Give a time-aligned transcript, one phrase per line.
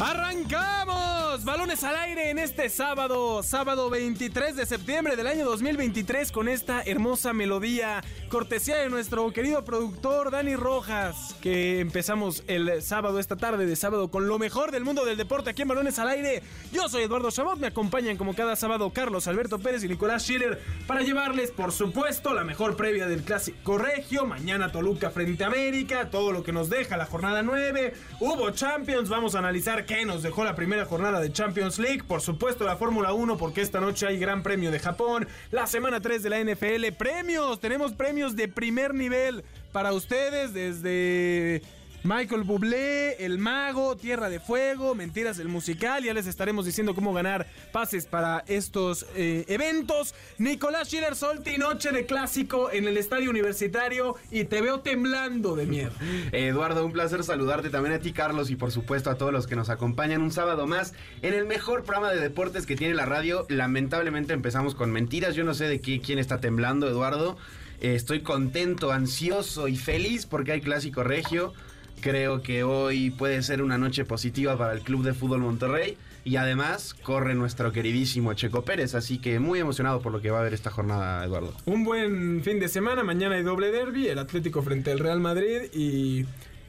[0.00, 1.44] ¡Arrancamos!
[1.44, 6.82] Balones al aire en este sábado, sábado 23 de septiembre del año 2023 con esta
[6.82, 13.66] hermosa melodía, cortesía de nuestro querido productor Dani Rojas, que empezamos el sábado, esta tarde
[13.66, 16.42] de sábado, con lo mejor del mundo del deporte aquí en Balones al aire.
[16.72, 20.60] Yo soy Eduardo Chabot, me acompañan como cada sábado Carlos Alberto Pérez y Nicolás Schiller
[20.86, 26.10] para llevarles, por supuesto, la mejor previa del Clásico Regio, mañana Toluca frente a América,
[26.10, 30.22] todo lo que nos deja la jornada 9, hubo Champions, vamos a analizar qué nos
[30.22, 32.04] dejó la primera jornada de Champions League.
[32.04, 35.26] Por supuesto, la Fórmula 1, porque esta noche hay Gran Premio de Japón.
[35.50, 36.96] La semana 3 de la NFL.
[36.96, 41.62] Premios, tenemos premios de primer nivel para ustedes desde
[42.02, 46.02] Michael Bublé, El Mago, Tierra de Fuego, Mentiras el Musical.
[46.02, 50.14] Ya les estaremos diciendo cómo ganar pases para estos eh, eventos.
[50.38, 55.66] Nicolás Schiller Solti, noche de clásico en el estadio universitario y te veo temblando de
[55.66, 55.92] miedo.
[56.32, 59.56] Eduardo, un placer saludarte también a ti, Carlos, y por supuesto a todos los que
[59.56, 63.44] nos acompañan un sábado más en el mejor programa de deportes que tiene la radio.
[63.50, 65.34] Lamentablemente empezamos con mentiras.
[65.34, 67.36] Yo no sé de qué, quién está temblando, Eduardo.
[67.80, 71.52] Eh, estoy contento, ansioso y feliz porque hay clásico regio.
[72.00, 75.96] Creo que hoy puede ser una noche positiva para el Club de Fútbol Monterrey.
[76.24, 80.38] Y además corre nuestro queridísimo Checo Pérez, así que muy emocionado por lo que va
[80.38, 81.54] a haber esta jornada, Eduardo.
[81.64, 85.72] Un buen fin de semana, mañana hay doble derby, el Atlético frente al Real Madrid.
[85.72, 86.26] Y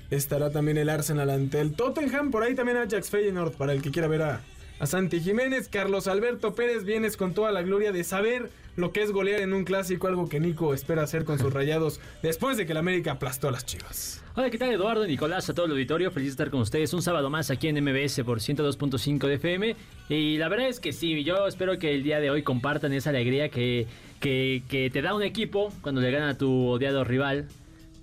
[0.10, 3.92] estará también el Arsenal ante el Tottenham, por ahí también Ajax Feyenoord para el que
[3.92, 4.42] quiera ver a,
[4.80, 5.68] a Santi Jiménez.
[5.68, 9.54] Carlos Alberto Pérez, vienes con toda la gloria de saber lo que es golear en
[9.54, 13.14] un clásico, algo que Nico espera hacer con sus rayados después de que el América
[13.14, 14.24] aplastó a las chivas.
[14.36, 16.10] Hola, ¿qué tal Eduardo, Nicolás, a todo el auditorio?
[16.12, 19.76] Feliz de estar con ustedes un sábado más aquí en MBS por 102.5 de FM.
[20.10, 23.10] Y la verdad es que sí, yo espero que el día de hoy compartan esa
[23.10, 23.88] alegría que,
[24.22, 27.48] que, te da un equipo cuando le gana a tu odiado rival.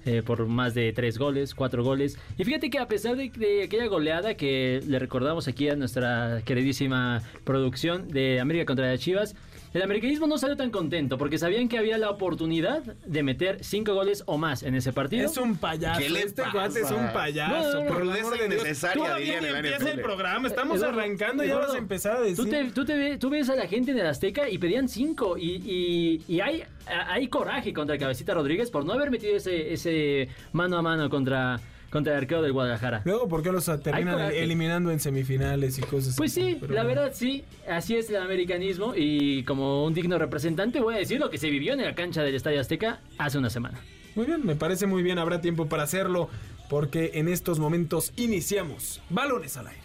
[0.05, 2.19] Eh, por más de tres goles, cuatro goles.
[2.39, 6.41] Y fíjate que a pesar de, de, aquella goleada que le recordamos aquí a nuestra
[6.47, 9.35] queridísima producción de América contra las Chivas,
[9.79, 13.95] el americanismo no salió tan contento porque sabían que había la oportunidad de meter cinco
[13.95, 15.25] goles o más en ese partido.
[15.25, 16.01] Es un payaso.
[16.01, 17.53] ¿Qué le este cuate es un payaso.
[17.55, 18.81] No, no, no, por amor de Dios.
[18.93, 19.89] Todavía ni empieza NFL.
[19.89, 20.49] el programa.
[20.49, 22.37] Estamos Eduardo, arrancando y Eduardo, vas a empezar a decir.
[22.45, 24.89] Tú, te, tú, te ve- tú ves a la gente en el Azteca y pedían
[24.89, 25.39] cinco.
[25.39, 29.73] Y, y- y hay, hay coraje contra el Cabecita Rodríguez por no haber metido ese,
[29.73, 33.03] ese mano a mano contra, contra el arquero del Guadalajara.
[33.05, 36.41] Luego, ¿por qué los terminan eliminando en semifinales y cosas Pues así?
[36.53, 37.01] sí, Pero la bueno.
[37.01, 41.31] verdad sí, así es el americanismo y como un digno representante voy a decir lo
[41.31, 43.79] que se vivió en la cancha del Estadio Azteca hace una semana.
[44.15, 45.19] Muy bien, me parece muy bien.
[45.19, 46.29] Habrá tiempo para hacerlo
[46.69, 49.81] porque en estos momentos iniciamos Balones al aire.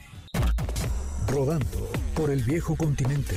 [1.27, 3.35] Rodando por el viejo continente.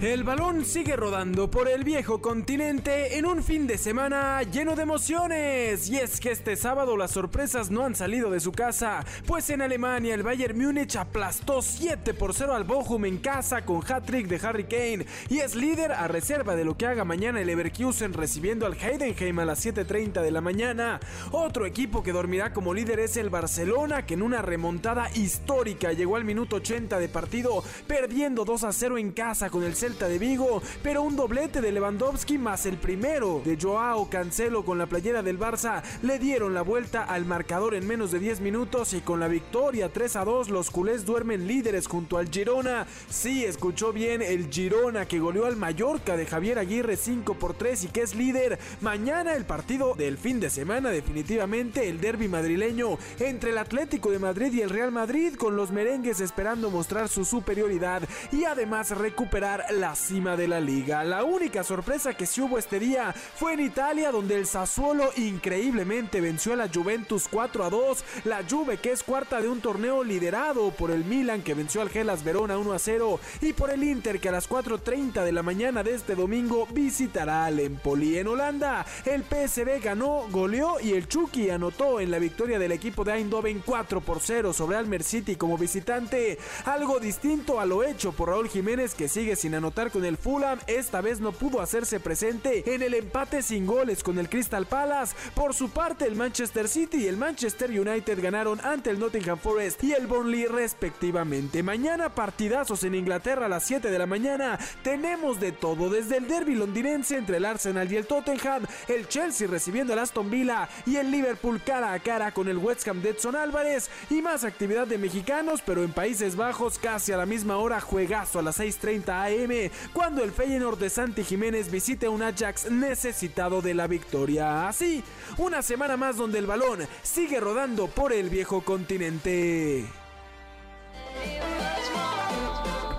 [0.00, 4.82] El balón sigue rodando por el viejo continente en un fin de semana lleno de
[4.82, 5.90] emociones.
[5.90, 9.60] Y es que este sábado las sorpresas no han salido de su casa, pues en
[9.60, 14.38] Alemania el Bayern Múnich aplastó 7 por 0 al Bochum en casa con hat-trick de
[14.46, 18.66] Harry Kane y es líder a reserva de lo que haga mañana el Leverkusen recibiendo
[18.66, 21.00] al Heidenheim a las 7.30 de la mañana.
[21.32, 26.14] Otro equipo que dormirá como líder es el Barcelona que en una remontada histórica llegó
[26.14, 30.60] al minuto 80 de partido perdiendo 2 a 0 en casa con el De Vigo,
[30.82, 35.38] pero un doblete de Lewandowski más el primero de Joao Cancelo con la playera del
[35.38, 39.28] Barça le dieron la vuelta al marcador en menos de 10 minutos y con la
[39.28, 42.86] victoria 3 a 2 los culés duermen líderes junto al Girona.
[43.08, 47.84] Sí, escuchó bien el Girona que goleó al Mallorca de Javier Aguirre 5 por 3
[47.84, 48.58] y que es líder.
[48.82, 54.18] Mañana el partido del fin de semana definitivamente el derby madrileño entre el Atlético de
[54.18, 58.02] Madrid y el Real Madrid con los merengues esperando mostrar su superioridad
[58.32, 61.04] y además recuperar la cima de la liga.
[61.04, 66.20] La única sorpresa que sí hubo este día fue en Italia donde el Sassuolo increíblemente
[66.20, 68.04] venció a la Juventus 4 a 2.
[68.24, 71.90] La Juve que es cuarta de un torneo liderado por el Milan que venció al
[71.90, 75.44] Gelas Verona 1 a 0 y por el Inter que a las 4.30 de la
[75.44, 78.18] mañana de este domingo visitará al Empoli.
[78.18, 83.04] En Holanda el PSV ganó, goleó y el Chucky anotó en la victoria del equipo
[83.04, 86.38] de Eindhoven 4 por 0 sobre Almer City como visitante.
[86.64, 90.16] Algo distinto a lo hecho por Raúl Jiménez que sigue sin anotar anotar con el
[90.16, 94.64] Fulham, esta vez no pudo hacerse presente en el empate sin goles con el Crystal
[94.64, 95.14] Palace.
[95.34, 99.84] Por su parte, el Manchester City y el Manchester United ganaron ante el Nottingham Forest
[99.84, 101.62] y el Burnley respectivamente.
[101.62, 104.58] Mañana partidazos en Inglaterra a las 7 de la mañana.
[104.82, 109.46] Tenemos de todo, desde el derby londinense entre el Arsenal y el Tottenham, el Chelsea
[109.46, 113.10] recibiendo al Aston Villa y el Liverpool cara a cara con el West Ham de
[113.10, 117.58] Edson Álvarez y más actividad de mexicanos, pero en Países Bajos casi a la misma
[117.58, 119.57] hora juegazo a las 6:30 am
[119.92, 124.68] cuando el Feyenoord de Santi Jiménez visite un Ajax necesitado de la victoria.
[124.68, 125.02] Así,
[125.36, 129.84] una semana más donde el balón sigue rodando por el viejo continente.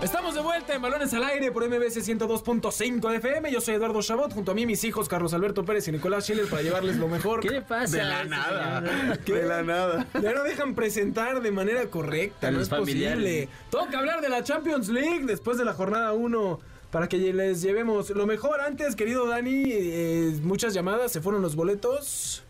[0.01, 3.51] Estamos de vuelta en Balones al Aire por MBS 102.5 de FM.
[3.51, 6.47] Yo soy Eduardo Chabot, junto a mí mis hijos Carlos Alberto Pérez y Nicolás Schiller
[6.47, 7.39] para llevarles lo mejor.
[7.41, 7.97] ¿Qué le pasa?
[7.97, 8.81] De la nada.
[9.25, 9.41] señor?
[9.41, 10.07] De la nada.
[10.21, 13.49] Ya no dejan presentar de manera correcta, no es posible.
[13.69, 16.59] Toca hablar de la Champions League después de la jornada 1
[16.91, 18.61] para que les llevemos lo mejor.
[18.61, 22.43] Antes, querido Dani, eh, muchas llamadas, se fueron los boletos.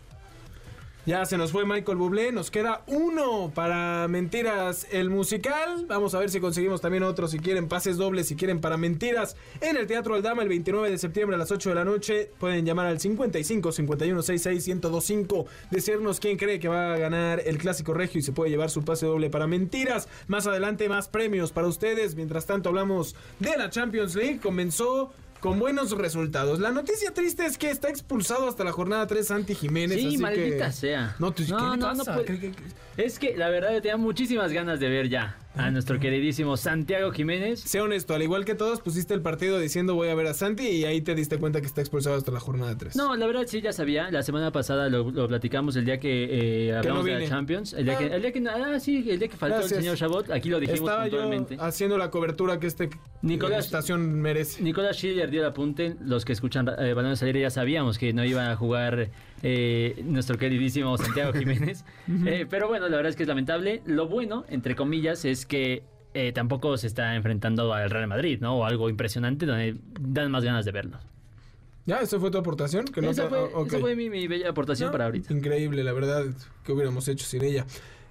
[1.06, 5.86] Ya se nos fue Michael Bublé, nos queda uno para Mentiras el musical.
[5.88, 9.34] Vamos a ver si conseguimos también otro si quieren pases dobles, si quieren para Mentiras
[9.62, 12.30] en el Teatro Aldama el 29 de septiembre a las 8 de la noche.
[12.38, 17.56] Pueden llamar al 55 51 66 1025, decirnos quién cree que va a ganar el
[17.56, 20.06] clásico regio y se puede llevar su pase doble para Mentiras.
[20.28, 22.14] Más adelante más premios para ustedes.
[22.14, 24.38] Mientras tanto hablamos de la Champions League.
[24.38, 26.60] Comenzó con buenos resultados.
[26.60, 29.98] La noticia triste es que está expulsado hasta la jornada 3 Santi Jiménez.
[29.98, 31.16] Sí, así que- maldita sea.
[31.18, 32.52] No, ¿qué No, no, no puede-.
[32.96, 37.10] Es que la verdad yo tenía muchísimas ganas de ver ya a nuestro queridísimo Santiago
[37.10, 37.60] Jiménez.
[37.60, 40.62] Sé honesto, al igual que todos, pusiste el partido diciendo voy a ver a Santi
[40.68, 42.94] y ahí te diste cuenta que está expulsado hasta la jornada 3.
[42.96, 44.10] No, la verdad sí ya sabía.
[44.10, 47.28] La semana pasada lo, lo platicamos el día que eh, hablamos no de la.
[47.28, 47.72] Champions.
[47.72, 48.16] El día que, Ah.
[48.16, 49.72] el día que ah, sí, el día que faltó Gracias.
[49.72, 52.88] el señor Chabot, aquí lo dijimos Estaba yo haciendo la cobertura que este
[53.22, 54.62] Nicolás- estación merece.
[54.62, 55.96] Nicolás Schiller dio el apunte.
[56.00, 59.10] Los que escuchan eh, Balones al Aire ya sabíamos que no iba a jugar
[59.42, 61.84] eh, nuestro queridísimo Santiago Jiménez.
[62.26, 63.82] Eh, pero bueno, la verdad es que es lamentable.
[63.86, 68.58] Lo bueno, entre comillas, es que eh, tampoco se está enfrentando al Real Madrid, ¿no?
[68.58, 70.98] O algo impresionante donde dan más ganas de verlo.
[71.86, 72.00] ¿Ya?
[72.00, 72.84] ¿Eso fue tu aportación?
[72.86, 73.68] Que no esa, fue, oh, ok.
[73.68, 75.32] esa fue mi, mi bella aportación No, para ahorita.
[75.32, 76.24] Increíble, la verdad.
[76.64, 77.64] ¿Qué hubiéramos hecho sin ella?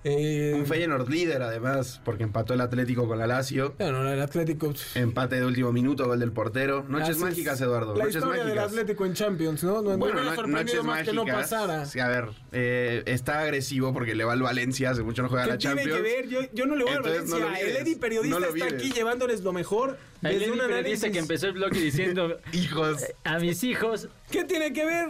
[0.03, 3.75] Eh, Un Feyenoord líder, además, porque empató el Atlético con la Lazio.
[3.77, 4.71] Bueno, el Atlético.
[4.71, 6.85] pff, Empate de último minuto, gol del portero.
[6.87, 7.93] Noches así mágicas, Eduardo.
[7.95, 8.71] La Noches historia del mágicas.
[8.71, 9.81] Atlético en Champions, ¿no?
[9.81, 11.49] No, no Bueno, no- sorprendido noches más que no mágicas.
[11.49, 11.85] pasara.
[11.85, 15.43] Sí, a ver, eh, está agresivo porque le va al Valencia, hace mucho no juega
[15.45, 15.97] ¿Qué la tiene Champions.
[15.97, 16.27] que ver?
[16.29, 17.65] Yo, yo no le voy a Entonces, no Valencia.
[17.65, 17.77] lo el.
[17.81, 19.97] Eddie periodista No está aquí llevándoles lo mejor.
[20.21, 20.75] El desde Eddie un periodista
[21.07, 21.11] análisis.
[21.11, 23.05] que empezó el bloque diciendo Hijos.
[23.23, 25.07] a mis hijos ¿Qué tiene que ver?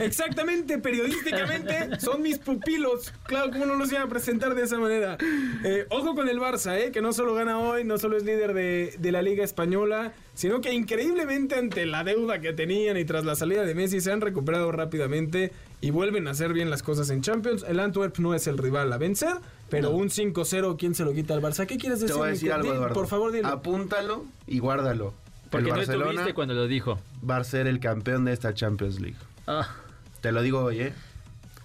[0.00, 3.12] Exactamente, periodísticamente son mis pupilos.
[3.26, 5.18] Claro, ¿cómo no los iban a presentar de esa manera?
[5.64, 8.54] Eh, ojo con el Barça, eh, que no solo gana hoy, no solo es líder
[8.54, 13.24] de, de la Liga Española, sino que increíblemente ante la deuda que tenían y tras
[13.24, 17.10] la salida de Messi se han recuperado rápidamente y vuelven a hacer bien las cosas
[17.10, 17.64] en Champions.
[17.68, 19.34] El Antwerp no es el rival a vencer,
[19.68, 21.66] pero un 5-0, ¿quién se lo quita al Barça?
[21.66, 22.18] ¿Qué quieres Te decir?
[22.18, 22.94] voy a decir algo, Eduardo.
[22.94, 23.48] Por favor, dilo.
[23.48, 25.12] Apúntalo y guárdalo.
[25.50, 26.98] porque el no Barcelona estuviste cuando lo dijo.
[27.28, 29.16] va a ser el campeón de esta Champions League.
[29.46, 29.74] Ah,
[30.20, 30.92] Te lo digo hoy, ¿eh?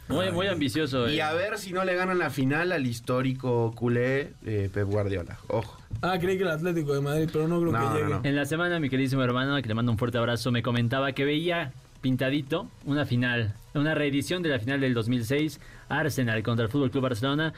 [0.10, 1.08] Muy, muy ambicioso.
[1.10, 1.22] Y eh.
[1.22, 5.38] a ver si no le ganan la final al histórico culé eh, Pep Guardiola.
[5.48, 5.78] Ojo.
[6.02, 8.10] Ah, creí que el Atlético de Madrid, pero no creo No, que no, llegue.
[8.10, 8.22] no.
[8.24, 11.26] En la semana, mi queridísimo hermano, que le mando un fuerte abrazo, me comentaba que
[11.26, 11.72] veía
[12.02, 15.60] pintadito una final, una reedición de la final del 2006,
[15.90, 17.54] Arsenal contra el Fútbol Club Barcelona.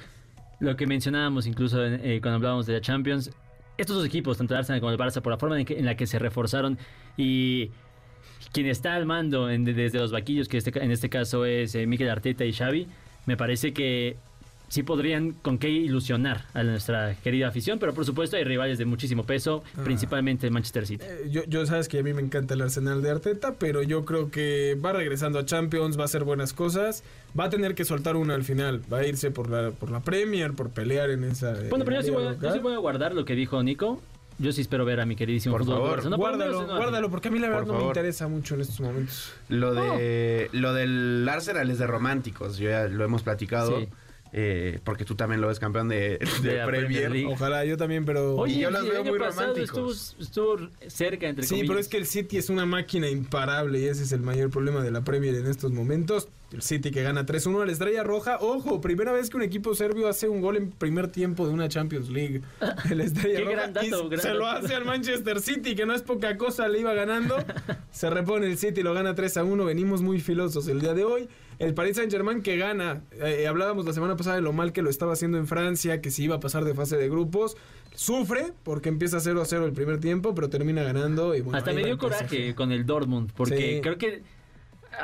[0.60, 3.32] Lo que mencionábamos incluso eh, cuando hablábamos de la Champions.
[3.78, 5.86] Estos dos equipos, tanto el Arsenal como el Barça, por la forma en, que- en
[5.86, 6.78] la que se reforzaron
[7.18, 7.72] y
[8.52, 11.86] quien está al mando en- desde los vaquillos, que este, en este caso es eh,
[11.88, 12.88] Mikel Arteta y Xavi,
[13.26, 14.16] me parece que
[14.68, 18.86] sí podrían con qué ilusionar a nuestra querida afición, pero por supuesto hay rivales de
[18.86, 21.04] muchísimo peso, principalmente el Manchester City.
[21.06, 24.06] Eh, Yo, yo sabes que a mí me encanta el Arsenal de Arteta, pero yo
[24.06, 27.04] creo que va regresando a Champions, va a hacer buenas cosas,
[27.38, 30.00] va a tener que soltar una al final, va a irse por la, por la
[30.00, 31.54] Premier, por pelear en esa.
[31.70, 34.02] Bueno, pero yo sí, voy yo sí voy a guardar lo que dijo Nico.
[34.42, 37.40] Yo sí espero ver a mi queridísimo Por favor, Barcelona, guárdalo, guárdalo, porque a mí
[37.40, 39.34] la verdad no me interesa mucho en estos momentos.
[39.50, 43.80] Lo de lo del Arsenal es de románticos, yo ya lo hemos platicado.
[43.80, 43.88] Sí.
[44.34, 47.12] eh, porque tú también lo ves campeón de, de Premier.
[47.28, 48.36] Ojalá, yo también, pero.
[48.36, 50.16] Oye, Y yo el veo muy románticos.
[50.20, 51.68] Estuvo, estuvo cerca, entre Sí, comillas.
[51.68, 54.82] pero es que el City es una máquina imparable y ese es el mayor problema
[54.84, 56.30] de la Premier en estos momentos.
[56.52, 58.38] El City que gana 3-1 a la Estrella Roja.
[58.42, 61.70] Ojo, primera vez que un equipo serbio hace un gol en primer tiempo de una
[61.70, 62.42] Champions League.
[62.90, 63.56] El Estrella Qué Roja.
[63.56, 66.68] gran dato, y gran se lo hace al Manchester City, que no es poca cosa,
[66.68, 67.38] le iba ganando.
[67.92, 69.66] Se repone el City, lo gana 3-1.
[69.66, 71.28] Venimos muy filosos el día de hoy.
[71.60, 73.02] El Paris Saint Germain que gana.
[73.12, 76.10] Eh, hablábamos la semana pasada de lo mal que lo estaba haciendo en Francia, que
[76.10, 77.56] si iba a pasar de fase de grupos.
[77.94, 81.36] Sufre porque empieza 0 a 0 el primer tiempo, pero termina ganando.
[81.36, 83.82] Y bueno, Hasta me dio coraje con el Dortmund, porque Sí.
[83.82, 84.24] creo que.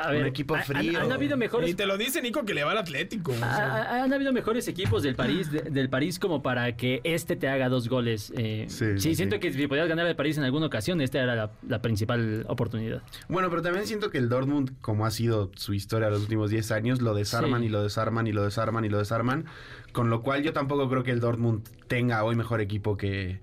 [0.02, 1.00] A ver, Un equipo han- frío.
[1.00, 3.32] Han, habido mejores Y te lo dice Nico que le va al Atlético.
[3.32, 4.02] o sea.
[4.04, 7.68] Han habido mejores equipos del París, de- del París como para que este te haga
[7.68, 8.32] dos goles.
[8.36, 11.22] eh, Sí, sí, sí, siento que si podías ganar el París en alguna ocasión, esta
[11.22, 13.02] era la, la principal oportunidad.
[13.28, 16.70] Bueno, pero también siento que el Dortmund, como ha sido su historia los últimos 10
[16.72, 17.66] años, lo desarman Sí.
[17.66, 19.44] y lo desarman y lo desarman y lo desarman.
[19.92, 23.40] Con lo cual yo tampoco creo que el Dortmund tenga hoy mejor equipo que,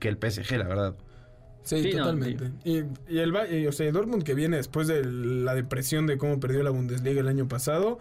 [0.00, 0.96] que el PSG, la verdad.
[1.64, 2.50] Sí, Sí, no, totalmente.
[2.64, 6.38] y, y el y, o sea, Dortmund que viene después de la depresión de cómo
[6.38, 7.98] perdió la Bundesliga el año pasado,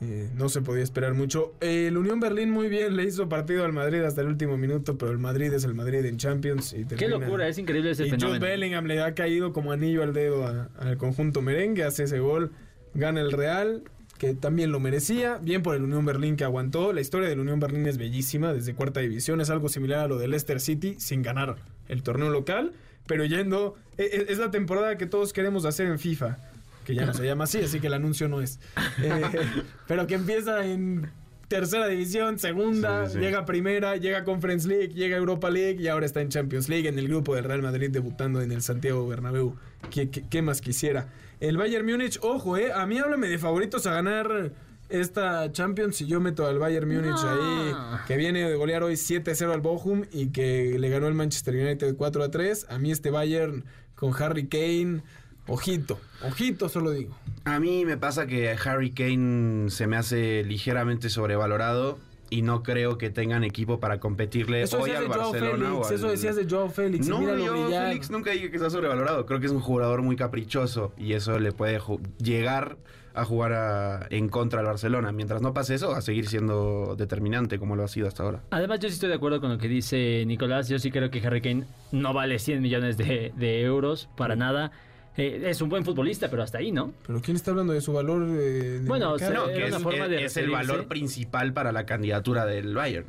[0.00, 1.52] eh, no se podía esperar mucho.
[1.60, 5.12] El Unión Berlín muy bien le hizo partido al Madrid hasta el último minuto, pero
[5.12, 6.72] el Madrid es el Madrid en Champions.
[6.72, 8.44] Y Qué locura, es increíble ese Y Jude fenómeno.
[8.46, 10.44] Bellingham le ha caído como anillo al dedo
[10.78, 12.50] al conjunto merengue, hace ese gol,
[12.94, 13.84] gana el Real,
[14.18, 16.92] que también lo merecía, bien por el Unión Berlín que aguantó.
[16.92, 20.18] La historia del Unión Berlín es bellísima, desde cuarta división, es algo similar a lo
[20.18, 21.56] de Leicester City, sin ganar
[21.88, 22.72] el torneo local,
[23.06, 26.38] pero yendo, e- e- es la temporada que todos queremos hacer en FIFA,
[26.84, 28.58] que ya no se llama así, así que el anuncio no es.
[29.02, 29.22] Eh,
[29.88, 31.10] pero que empieza en
[31.48, 33.24] tercera división, segunda, Sí, sí, sí.
[33.24, 36.30] llega a primera, llega a Conference League, llega a Europa League y ahora está en
[36.30, 39.56] Champions League en el grupo del Real Madrid debutando en el Santiago Bernabéu.
[39.90, 41.08] ¿Qué, qué- qué más quisiera?
[41.40, 44.52] El Bayern Múnich, ojo, eh, a mí háblame de favoritos a ganar
[44.92, 47.28] esta Champions y yo meto al Bayern Múnich No.
[47.30, 47.72] ahí,
[48.06, 51.96] que viene de golear hoy 7-0 al Bochum y que le ganó el Manchester United
[51.96, 52.66] 4-3.
[52.68, 55.02] A mí este Bayern con Harry Kane,
[55.46, 57.16] ojito, ojito solo digo.
[57.44, 61.98] A mí me pasa que Harry Kane se me hace ligeramente sobrevalorado
[62.30, 65.64] y no creo que tengan equipo para competirle Eso hoy decías al de Joao Barcelona
[65.66, 67.06] Félix, o al- eso decías de Joao Félix.
[67.08, 67.88] No, brillar.
[67.88, 69.26] Félix nunca dije que está sobrevalorado.
[69.26, 71.78] Creo que es un jugador muy caprichoso y eso le puede
[72.18, 72.78] llegar
[73.14, 75.12] a jugar a- en contra del Barcelona.
[75.12, 78.42] Mientras no pase eso, va a seguir siendo determinante como lo ha sido hasta ahora.
[78.50, 80.68] Además, yo sí estoy de acuerdo con lo que dice Nicolás.
[80.68, 84.72] Yo sí creo que Harry Kane no vale 100 millones de, de euros para nada.
[85.16, 86.92] Eh, es un buen futbolista, pero hasta ahí, ¿no?
[87.06, 88.22] Pero ¿quién está hablando de su valor?
[88.30, 89.24] eh, de Bueno, No, que
[89.66, 93.04] es, una forma es- de es el valor principal para la candidatura del Bayern.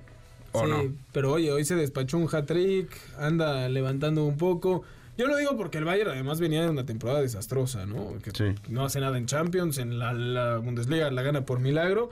[0.51, 0.83] ¿O sí, no?
[1.13, 4.83] pero oye, hoy se despachó un hat-trick, anda levantando un poco.
[5.17, 8.17] Yo lo digo porque el Bayern además venía de una temporada desastrosa, ¿no?
[8.23, 8.55] Que Sí.
[8.69, 12.09] no hace nada en Champions, en la, la Bundesliga la gana por milagro.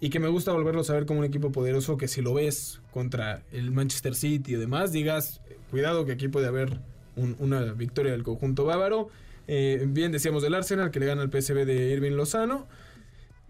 [0.00, 2.80] Y que me gusta volverlos a ver como un equipo poderoso que si lo ves
[2.92, 6.78] contra el Manchester City y demás, digas, cuidado que aquí puede haber
[7.16, 9.08] un- una victoria del conjunto bávaro.
[9.48, 12.66] Eh, bien decíamos del Arsenal que le gana al PSV de Irving Lozano.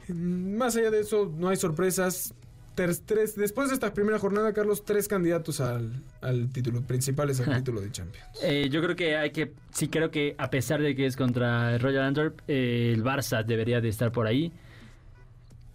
[0.08, 2.34] Más allá de eso, no hay sorpresas.
[2.74, 7.56] Ter- tres- después de esta primera jornada, Carlos, tres candidatos al, al título, principales al
[7.58, 8.26] título de Champions.
[8.42, 11.74] Eh, yo creo que hay que, sí creo que a pesar de que es contra
[11.74, 14.52] el Royal Antwerp, eh, el Barça debería de estar por ahí.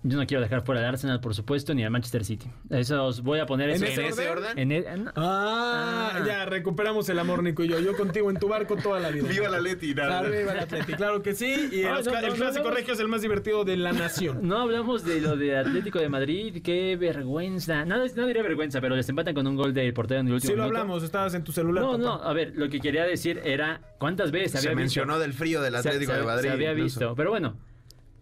[0.01, 2.47] Yo no quiero dejar fuera al Arsenal, por supuesto, ni al Manchester City.
[2.69, 4.57] Eso os voy a poner ¿En ese orden?
[4.57, 6.23] en e- en- Ah, Ah.
[6.25, 7.79] ya recuperamos el amor, Nico y yo.
[7.81, 9.27] Yo contigo en tu barco toda la vida.
[9.27, 10.21] Viva la Leti, nada.
[10.21, 11.69] Claro, viva la Atleti, claro que sí.
[11.73, 12.75] Y Ah, el, no, no, el no, clásico no.
[12.75, 14.39] regio es el más divertido de la nación.
[14.47, 17.83] No hablamos de lo de Atlético de Madrid, qué vergüenza.
[17.83, 20.51] Nada, no diría vergüenza, pero les empatan con un gol del portero en el último
[20.51, 20.79] Sí lo minuto.
[20.79, 21.83] hablamos, estabas en tu celular.
[21.83, 22.03] No, papá.
[22.03, 24.79] no, a ver, lo que quería decir era cuántas veces Se había visto?
[24.79, 26.47] mencionó del frío del Se- Atlético se- de Madrid.
[26.47, 26.99] Se había incluso.
[26.99, 27.57] visto, pero bueno.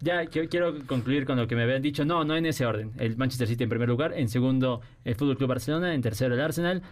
[0.00, 2.04] Ya qui- quiero concluir con lo que me habían dicho.
[2.04, 2.92] No, no en ese orden.
[2.98, 6.40] El Manchester City en primer lugar, en segundo el Fútbol Club Barcelona, en tercero el
[6.40, 6.82] Arsenal,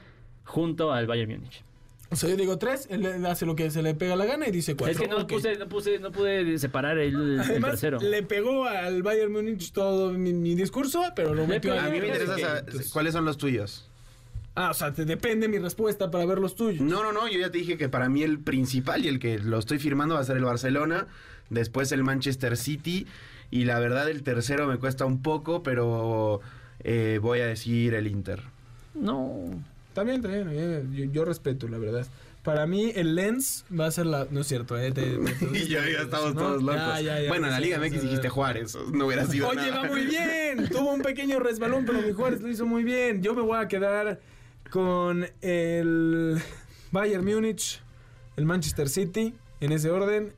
[0.45, 1.63] junto al Bayern Múnich.
[2.09, 4.53] O sea, yo digo tres, él hace lo que se le pega la gana y
[4.53, 4.93] dice cuatro.
[4.93, 7.99] Es que no puse, no puse, no pude separar el, el Además, tercero.
[8.01, 11.85] le pegó al Bayern Múnich todo mi, mi discurso, pero lo metió pegó.
[11.85, 13.91] A mí me interesa saber entonces- cuáles son los tuyos.
[14.55, 16.81] Ah, o sea, te depende mi respuesta para ver los tuyos.
[16.81, 19.39] No, no, no, yo ya te dije que para mí el principal y el que
[19.39, 21.09] lo estoy firmando va a ser el Barcelona,
[21.51, 23.07] después el Manchester City
[23.51, 26.41] y la verdad el tercero me cuesta un poco, pero
[26.81, 28.43] eh, voy a decir el Inter.
[28.95, 29.41] No.
[29.89, 32.07] Está bien, está bien, bien, Yo, yo respeto, la verdad.
[32.43, 34.29] Para mí, el Lens va a ser la.
[34.31, 34.93] No es cierto, ¿eh?
[34.93, 36.41] Te- te- te- Y ya, ya estamos ¿no?
[36.43, 36.81] todos locos.
[36.81, 39.83] Ya, ya, ya, bueno, en la Liga MX dijiste Juárez, no hubiera sido Oye, nada.
[39.83, 40.69] va muy bien.
[40.71, 43.21] Tuvo un pequeño resbalón, pero mi Juárez lo hizo muy bien.
[43.23, 44.21] Yo me voy a quedar
[44.71, 46.39] con el
[46.93, 47.81] Bayern Múnich,
[48.37, 50.33] el Manchester City, en ese orden.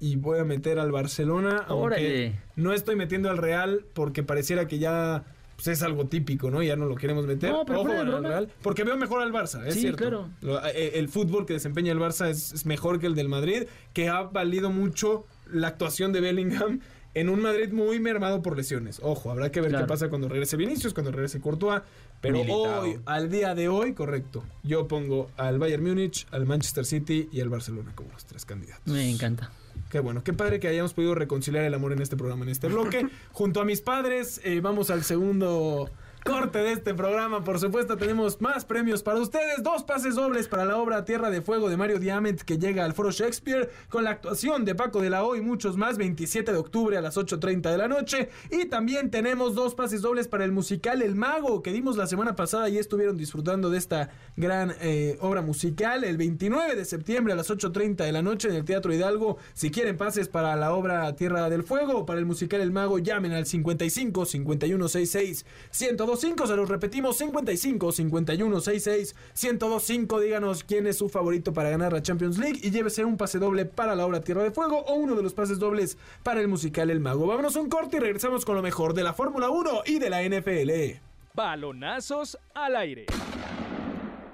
[0.00, 1.64] Y voy a meter al Barcelona.
[1.68, 2.40] Aunque Órale.
[2.56, 5.24] no estoy metiendo al Real porque pareciera que ya
[5.56, 6.62] pues, es algo típico, ¿no?
[6.62, 7.52] Ya no lo queremos meter.
[7.52, 8.26] No, pero Ojo broma.
[8.26, 8.48] Real.
[8.62, 9.98] Porque veo mejor al Barça, es Sí, cierto.
[9.98, 10.28] claro.
[10.40, 13.64] Lo- eh, el fútbol que desempeña el Barça es, es mejor que el del Madrid,
[13.92, 16.80] que ha valido mucho la actuación de Bellingham
[17.12, 19.00] en un Madrid muy mermado por lesiones.
[19.02, 19.84] Ojo, habrá que ver Claro.
[19.84, 21.82] qué pasa cuando regrese Vinicius, cuando regrese Courtois.
[22.22, 24.44] Pero hoy, al día de hoy, correcto.
[24.62, 28.86] Yo pongo al Bayern Múnich, al Manchester City y al Barcelona como los tres candidatos.
[28.86, 29.50] Me encanta.
[29.90, 32.68] Qué bueno, qué padre que hayamos podido reconciliar el amor en este programa, en este
[32.68, 33.08] bloque.
[33.32, 35.90] Junto a mis padres, eh, vamos al segundo
[36.24, 37.42] corte de este programa.
[37.44, 39.62] Por supuesto, tenemos más premios para ustedes.
[39.62, 42.92] Dos pases dobles para la obra Tierra de Fuego de Mario Diamant que llega al
[42.92, 45.98] Foro Shakespeare con la actuación de Paco de la O y muchos más.
[45.98, 48.28] 27 de octubre a las 8.30 de la noche.
[48.50, 52.36] Y también tenemos dos pases dobles para el musical El Mago que dimos la semana
[52.36, 56.04] pasada y estuvieron disfrutando de esta gran eh, obra musical.
[56.04, 59.38] El 29 de septiembre a las 8.30 de la noche en el Teatro Hidalgo.
[59.54, 62.98] Si quieren pases para la obra Tierra del Fuego o para el musical El Mago,
[62.98, 70.20] llamen al 55 5166 102 1025, se los repetimos, 55 51 66 1025.
[70.20, 73.64] Díganos quién es su favorito para ganar la Champions League y llévese un pase doble
[73.64, 76.90] para la obra Tierra de Fuego o uno de los pases dobles para el musical
[76.90, 77.26] El Mago.
[77.26, 80.10] Vámonos a un corte y regresamos con lo mejor de la Fórmula 1 y de
[80.10, 80.98] la NFL.
[81.34, 83.06] Balonazos al aire.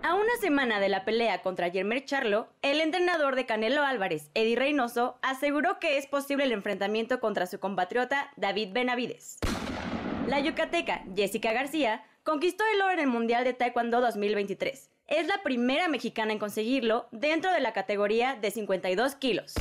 [0.02, 4.54] A una semana de la pelea contra Jermer Charlo, el entrenador de Canelo Álvarez, Eddie
[4.54, 9.38] Reynoso, aseguró que es posible el enfrentamiento contra su compatriota David Benavides.
[10.26, 14.90] La yucateca Jessica García conquistó el oro en el Mundial de Taekwondo 2023.
[15.06, 19.54] Es la primera mexicana en conseguirlo dentro de la categoría de 52 kilos.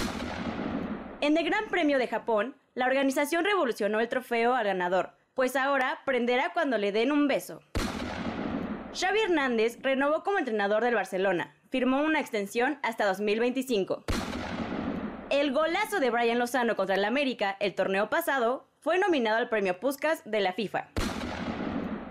[1.22, 6.00] En el Gran Premio de Japón, la organización revolucionó el trofeo al ganador, pues ahora
[6.04, 7.62] prenderá cuando le den un beso.
[9.00, 14.04] Xavi Hernández renovó como entrenador del Barcelona, firmó una extensión hasta 2025.
[15.30, 19.80] El golazo de Brian Lozano contra el América el torneo pasado fue nominado al premio
[19.80, 20.90] Puskas de la FIFA.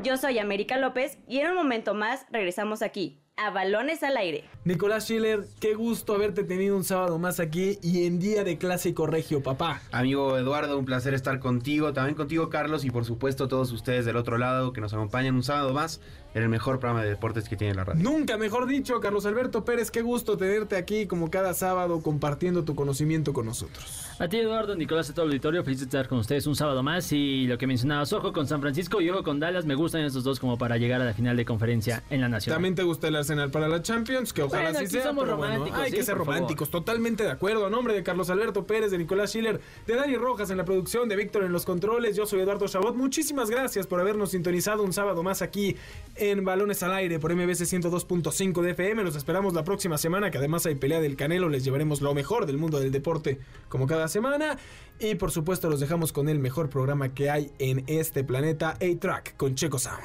[0.03, 4.43] Yo soy América López y en un momento más regresamos aquí, a Balones al Aire.
[4.67, 9.07] Nicolás Schiller, qué gusto haberte tenido un sábado más aquí y en día de clásico
[9.07, 9.83] regio, papá.
[9.93, 14.17] Amigo Eduardo, un placer estar contigo, también contigo Carlos y por supuesto todos ustedes del
[14.17, 16.01] otro lado que nos acompañan un sábado más
[16.33, 18.03] en el mejor programa de deportes que tiene la radio.
[18.03, 22.75] Nunca mejor dicho, Carlos Alberto Pérez, qué gusto tenerte aquí como cada sábado compartiendo tu
[22.75, 24.07] conocimiento con nosotros.
[24.19, 26.83] A ti, Eduardo, Nicolás, a todo el auditorio, feliz de estar con ustedes un sábado
[26.83, 27.13] más.
[27.13, 30.25] Y lo que mencionabas, ojo con San Francisco y ojo con Dallas, me gustan estos
[30.25, 32.57] dos como para llegar a la final de conferencia en la Nacional.
[32.57, 35.03] También te gusta el Arsenal para la Champions, que ojalá Bueno, sí aquí sea.
[35.05, 36.35] somos bueno, románticos, hay sí, que ser favor.
[36.35, 37.67] románticos, totalmente de acuerdo.
[37.67, 41.09] A nombre de Carlos Alberto Pérez, de Nicolás Schiller, de Dani Rojas en la producción,
[41.09, 42.95] de Víctor en los controles, yo soy Eduardo Chabot.
[42.95, 45.77] Muchísimas gracias por habernos sintonizado un sábado más aquí
[46.17, 49.05] en Balones al Aire por MBC 102.5 de FM.
[49.05, 51.49] Los esperamos la próxima semana, que además hay pelea del Canelo.
[51.49, 53.39] Les llevaremos lo mejor del mundo del deporte
[53.69, 54.59] como cada semana.
[55.01, 59.37] Y por supuesto, los dejamos con el mejor programa que hay en este planeta, A-Track,
[59.37, 60.05] con Checo Sound.